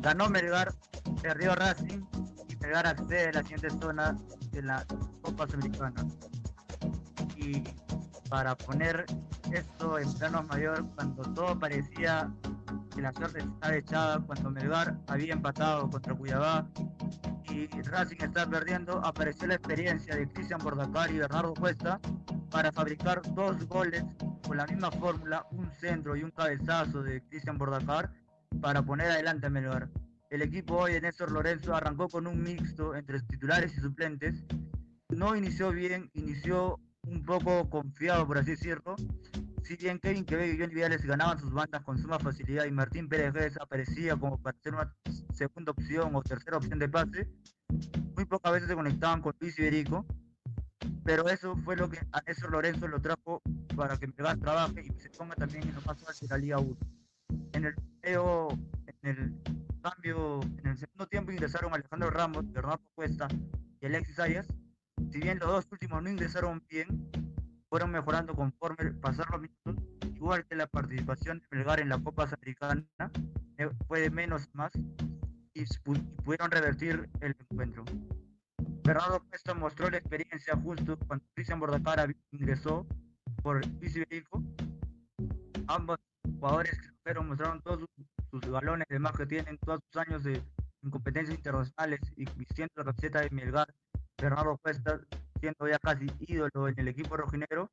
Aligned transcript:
Ganó 0.00 0.30
Melgar, 0.30 0.72
perdió 1.22 1.54
Racing 1.54 2.02
y 2.48 2.56
Melgar 2.56 2.86
accede 2.86 3.28
a 3.28 3.32
la 3.32 3.42
siguiente 3.42 3.70
zona 3.70 4.16
de 4.50 4.62
la 4.62 4.84
Copa 5.20 5.46
Sudamericana. 5.46 6.06
Y 7.36 7.62
para 8.30 8.56
poner 8.56 9.04
esto 9.52 9.98
en 9.98 10.12
plano 10.14 10.42
mayor, 10.44 10.86
cuando 10.94 11.22
todo 11.34 11.58
parecía 11.58 12.32
que 12.94 13.02
la 13.02 13.12
suerte 13.12 13.40
estaba 13.40 13.76
echada, 13.76 14.20
cuando 14.20 14.50
Melgar 14.50 14.98
había 15.08 15.34
empatado 15.34 15.90
contra 15.90 16.14
Cuyabá 16.14 16.66
y 17.50 17.66
Racing 17.82 18.18
estaba 18.20 18.50
perdiendo, 18.50 19.04
apareció 19.04 19.48
la 19.48 19.54
experiencia 19.56 20.16
de 20.16 20.28
Cristian 20.28 20.60
Bordacar 20.60 21.10
y 21.10 21.18
Bernardo 21.18 21.52
Cuesta 21.52 22.00
para 22.50 22.72
fabricar 22.72 23.20
dos 23.34 23.66
goles 23.66 24.04
con 24.46 24.56
la 24.56 24.66
misma 24.66 24.90
fórmula, 24.90 25.46
un 25.50 25.70
centro 25.72 26.16
y 26.16 26.22
un 26.22 26.30
cabezazo 26.30 27.02
de 27.02 27.22
Cristian 27.24 27.58
Bordacar 27.58 28.10
para 28.60 28.82
poner 28.82 29.10
adelante 29.10 29.46
a 29.46 29.50
Melgar. 29.50 29.88
El 30.30 30.42
equipo 30.42 30.76
hoy 30.76 30.92
de 30.92 31.00
Néstor 31.00 31.32
Lorenzo 31.32 31.74
arrancó 31.74 32.08
con 32.08 32.26
un 32.26 32.42
mixto 32.42 32.94
entre 32.94 33.20
titulares 33.22 33.76
y 33.76 33.80
suplentes. 33.80 34.44
No 35.08 35.34
inició 35.34 35.72
bien, 35.72 36.10
inició 36.14 36.78
un 37.02 37.24
poco 37.24 37.68
confiado, 37.68 38.26
por 38.26 38.38
así 38.38 38.52
decirlo. 38.52 38.96
Si 39.64 39.76
bien 39.76 39.98
Kevin 39.98 40.24
Quevedo 40.24 40.52
y 40.52 40.58
Johnny 40.58 40.74
Viales 40.74 41.04
ganaban 41.04 41.38
sus 41.38 41.52
bandas 41.52 41.82
con 41.82 41.98
suma 41.98 42.18
facilidad 42.18 42.64
y 42.64 42.70
Martín 42.70 43.08
Pérez 43.08 43.56
aparecía 43.60 44.16
como 44.16 44.40
para 44.40 44.58
ser 44.60 44.74
una 44.74 44.94
segunda 45.32 45.72
opción 45.72 46.14
o 46.14 46.22
tercera 46.22 46.56
opción 46.56 46.78
de 46.78 46.88
pase, 46.88 47.28
muy 48.14 48.24
pocas 48.24 48.52
veces 48.52 48.68
se 48.68 48.74
conectaban 48.74 49.22
con 49.22 49.34
Luis 49.40 49.58
Iberico. 49.58 50.06
Pero 51.04 51.28
eso 51.28 51.56
fue 51.64 51.76
lo 51.76 51.88
que 51.88 51.98
a 52.12 52.20
Néstor 52.26 52.52
Lorenzo 52.52 52.86
lo 52.86 53.00
trajo 53.00 53.42
para 53.76 53.96
que 53.96 54.06
Melgar 54.06 54.38
trabaje 54.38 54.84
y 54.86 55.00
se 55.00 55.10
ponga 55.10 55.34
también 55.34 55.62
en 55.64 55.74
lo 55.74 55.80
más 55.82 56.00
fácil 56.00 56.28
de 56.28 56.34
la 56.34 56.38
Liga 56.38 56.58
1. 56.58 56.99
En 57.52 57.64
el 57.64 57.74
en 59.02 59.08
el 59.08 59.42
cambio, 59.82 60.40
en 60.58 60.66
el 60.66 60.78
segundo 60.78 61.06
tiempo 61.06 61.32
ingresaron 61.32 61.72
Alejandro 61.74 62.10
Ramos, 62.10 62.50
Bernardo 62.52 62.82
Cuesta 62.94 63.28
y 63.80 63.86
Alexis 63.86 64.18
Arias. 64.18 64.46
Si 65.10 65.20
bien 65.20 65.38
los 65.38 65.48
dos 65.48 65.68
últimos 65.70 66.02
no 66.02 66.10
ingresaron 66.10 66.62
bien, 66.68 67.10
fueron 67.68 67.90
mejorando 67.90 68.34
conforme 68.34 68.92
pasaron 68.94 69.42
los 69.42 69.50
minutos, 69.50 69.84
igual 70.14 70.44
que 70.46 70.56
la 70.56 70.66
participación 70.66 71.38
de 71.38 71.46
Melgar 71.56 71.80
en 71.80 71.88
la 71.88 71.98
Copa 71.98 72.26
Sudamericana 72.26 72.84
eh, 73.58 73.70
fue 73.86 74.00
de 74.00 74.10
menos 74.10 74.48
más 74.52 74.72
y, 75.54 75.64
pudieron 76.24 76.50
revertir 76.50 77.08
el 77.20 77.36
encuentro. 77.38 77.84
Bernardo 78.84 79.22
Cuesta 79.28 79.54
mostró 79.54 79.88
la 79.90 79.98
experiencia 79.98 80.56
justo 80.56 80.98
cuando 81.06 81.24
Cristian 81.34 81.60
Bordacara 81.60 82.06
ingresó 82.32 82.86
por 83.42 83.62
Iberico. 83.80 84.42
Ambos 85.68 85.98
jugadores 86.40 86.76
mostraron 87.18 87.60
todos 87.62 87.84
sus, 88.30 88.48
balones 88.48 88.86
de 88.88 88.98
más 88.98 89.12
que 89.16 89.26
tienen, 89.26 89.58
todos 89.58 89.80
sus 89.86 90.00
años 90.00 90.22
de 90.22 90.42
competencias 90.90 91.36
internacionales 91.36 92.00
y 92.16 92.24
vistiendo 92.36 92.72
la 92.76 92.84
camiseta 92.84 93.20
de 93.20 93.30
Melgar, 93.30 93.66
Bernardo 94.16 94.56
Cuesta, 94.62 95.00
siendo 95.40 95.68
ya 95.68 95.78
casi 95.78 96.06
ídolo 96.20 96.68
en 96.68 96.78
el 96.78 96.88
equipo 96.88 97.16
rojinero, 97.16 97.68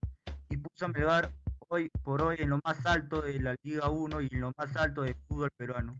y 0.49 0.58
puso 0.58 0.85
a 0.85 0.88
Melgar 0.88 1.31
hoy 1.69 1.89
por 2.03 2.21
hoy 2.21 2.38
en 2.39 2.49
lo 2.49 2.59
más 2.63 2.85
alto 2.85 3.21
de 3.21 3.39
la 3.39 3.55
Liga 3.63 3.89
1 3.89 4.21
y 4.21 4.30
en 4.31 4.41
lo 4.41 4.52
más 4.58 4.75
alto 4.75 5.03
del 5.03 5.15
fútbol 5.27 5.52
peruano. 5.55 5.97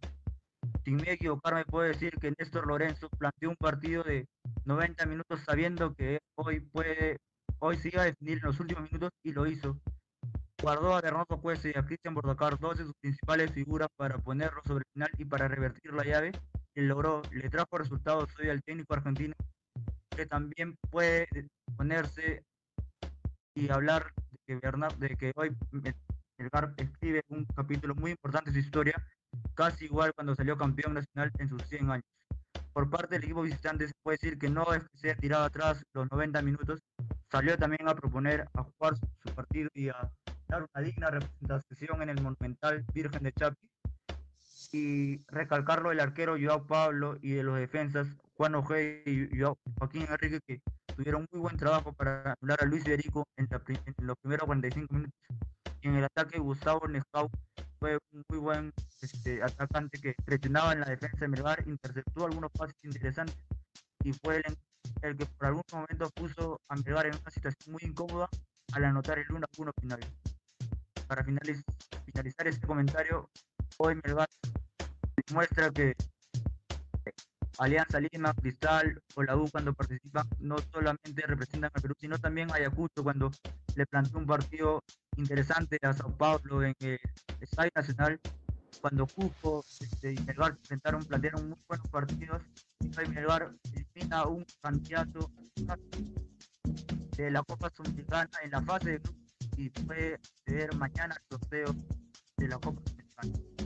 Sin 0.84 0.98
me 0.98 1.12
equivocarme, 1.12 1.66
puedo 1.66 1.88
decir 1.88 2.14
que 2.20 2.34
Néstor 2.38 2.66
Lorenzo 2.66 3.10
planteó 3.20 3.50
un 3.50 3.58
partido 3.58 4.04
de 4.04 4.26
90 4.66 5.06
minutos 5.06 5.42
sabiendo 5.46 5.94
que 5.94 6.20
hoy 6.36 6.62
puede, 6.62 7.18
hoy 7.60 7.78
se 7.78 7.90
iba 7.90 8.04
a 8.04 8.06
definir 8.06 8.38
en 8.38 8.46
los 8.46 8.60
últimos 8.60 8.84
minutos 8.84 9.12
y 9.24 9.34
lo 9.34 9.46
hizo 9.46 9.78
guardó 10.62 10.96
a 10.96 11.02
Bernardo 11.02 11.40
Cuesta 11.40 11.70
y 11.70 11.78
a 11.78 11.86
Cristian 11.86 12.14
Bordacar, 12.14 12.58
dos 12.60 12.78
de 12.78 12.86
sus 12.86 12.94
principales 13.02 13.52
figuras, 13.52 13.88
para 13.96 14.18
ponerlo 14.18 14.62
sobre 14.66 14.84
el 14.86 14.92
final 14.94 15.10
y 15.18 15.26
para 15.26 15.48
revertir 15.48 15.94
la 15.94 16.04
llave. 16.04 16.32
Y 16.76 16.82
logró, 16.82 17.22
le 17.32 17.50
trajo 17.50 17.78
resultados 17.78 18.30
hoy 18.40 18.50
al 18.50 18.62
técnico 18.64 18.94
argentino, 18.94 19.34
que 20.16 20.26
también 20.26 20.76
puede 20.90 21.28
ponerse 21.76 22.44
y 23.56 23.70
hablar 23.70 24.14
de 24.32 24.38
que, 24.46 24.56
Bernard, 24.56 24.96
de 24.96 25.16
que 25.16 25.32
hoy 25.36 25.56
Melgar 26.38 26.74
escribe 26.78 27.24
un 27.30 27.46
capítulo 27.46 27.96
muy 27.96 28.12
importante 28.12 28.52
de 28.52 28.62
su 28.62 28.66
historia, 28.68 28.96
casi 29.56 29.86
igual 29.86 30.14
cuando 30.14 30.36
salió 30.36 30.58
campeón 30.58 30.94
nacional 30.94 31.32
en 31.40 31.50
sus 31.50 31.64
100 31.64 31.90
años. 31.90 32.06
Por 32.74 32.90
parte 32.92 33.16
del 33.16 33.24
equipo 33.24 33.42
visitante 33.42 33.88
se 33.88 33.94
puede 34.04 34.18
decir 34.22 34.38
que 34.38 34.50
no 34.50 34.72
es 34.72 34.84
que 34.84 34.98
se 34.98 35.10
haya 35.10 35.20
tirado 35.20 35.46
atrás 35.46 35.84
los 35.94 36.12
90 36.12 36.42
minutos, 36.44 36.80
salió 37.32 37.58
también 37.58 37.88
a 37.88 37.96
proponer, 37.96 38.48
a 38.54 38.64
jugar 38.64 38.96
su 38.98 39.34
partido 39.34 39.70
y 39.74 39.90
a 39.90 40.12
dar 40.48 40.68
una 40.74 40.84
digna 40.84 41.10
representación 41.10 42.02
en 42.02 42.10
el 42.10 42.22
monumental 42.22 42.86
Virgen 42.94 43.24
de 43.24 43.34
Chapi 43.34 43.70
y 44.72 45.26
recalcarlo 45.28 45.92
el 45.92 46.00
arquero 46.00 46.36
Joao 46.40 46.66
Pablo 46.66 47.18
y 47.22 47.32
de 47.32 47.44
los 47.44 47.58
defensas 47.58 48.08
Juan 48.36 48.56
Ojeda 48.56 49.02
y 49.06 49.30
Joaquín 49.78 50.08
Enrique 50.10 50.40
que 50.46 50.62
tuvieron 50.96 51.28
muy 51.32 51.42
buen 51.42 51.58
trabajo 51.58 51.94
para 51.94 52.36
anular 52.40 52.60
a 52.62 52.66
Luis 52.66 52.86
Iberico 52.86 53.26
en, 53.38 53.48
los 54.00 54.18
primeros 54.22 54.46
45 54.46 54.94
minutos. 54.94 55.14
Y 55.82 55.88
en 55.88 55.96
el 55.96 56.04
ataque 56.04 56.40
Gustavo 56.40 56.88
Nescau 56.88 57.30
fue 57.80 57.98
un 58.12 58.24
muy 58.30 58.40
buen 58.40 58.74
este, 59.02 59.42
atacante 59.42 60.00
que 60.00 60.16
presionaba 60.26 60.74
en 60.74 60.82
la 60.82 60.88
defensa 60.88 61.18
de 61.20 61.28
Melgar, 61.28 61.68
interceptó 61.68 62.26
algunos 62.26 62.52
pases 62.52 62.76
interesantes 62.84 63.38
y 64.04 64.14
fue 64.14 64.38
el, 64.38 64.58
el 65.02 65.18
que 65.18 65.26
por 65.26 65.48
algún 65.48 65.64
momento 65.72 66.10
puso 66.12 66.60
a 66.70 66.76
Melgar 66.76 67.06
en 67.08 67.16
una 67.16 67.32
situación 67.32 67.74
muy 67.74 67.82
incómoda 67.84 68.30
al 68.74 68.86
anotar 68.86 69.20
el 69.20 69.32
1 69.32 69.46
1 69.58 69.72
final 69.82 70.00
para 71.08 71.24
finalizar 71.24 72.48
este 72.48 72.68
comentario, 72.68 73.30
hoy 73.78 73.96
Melgar 74.04 74.28
demuestra 75.26 75.70
que 75.72 75.96
Alianza 77.60 78.00
Lima, 78.00 78.34
Cristal 78.34 79.02
o 79.16 79.24
la 79.24 79.36
U 79.36 79.50
cuando 79.50 79.74
participan 79.74 80.28
no 80.40 80.58
solamente 80.72 81.26
representan 81.26 81.72
a 81.74 81.80
Perú, 81.80 81.96
sino 82.00 82.18
también 82.20 82.52
Ayacucho 82.54 83.04
cuando 83.04 83.32
le 83.76 83.86
planteó 83.88 84.20
un 84.20 84.28
partido 84.28 84.84
interesante 85.16 85.80
a 85.82 85.94
Sao 85.94 86.16
Paulo 86.16 86.64
en 86.64 86.76
el 86.80 87.00
Estadio 87.42 87.72
Nacional, 87.76 88.20
cuando 88.82 89.08
Cusco 89.08 89.66
este, 89.80 90.14
y 90.14 90.20
Melgar 90.20 90.56
presentaron, 90.58 91.04
plantearon 91.04 91.50
muy 91.50 91.58
buenos 91.68 91.88
partidos 91.90 92.44
y 92.82 93.00
hoy 93.00 93.08
Melgar 93.10 93.52
elimina 93.74 94.26
un 94.28 94.46
candidato 94.62 95.32
de 97.18 97.32
la 97.32 97.42
Copa 97.42 97.72
Sudamericana 97.76 98.30
en 98.44 98.52
la 98.52 98.62
fase 98.62 98.92
de 98.92 98.98
grupos 99.00 99.27
y 99.58 99.70
puede 99.70 100.16
acceder 100.16 100.74
mañana 100.76 101.16
al 101.16 101.22
sorteo 101.30 101.76
de 102.38 102.48
la 102.48 102.58
Copa 102.60 102.82
Sudamericana. 102.86 103.57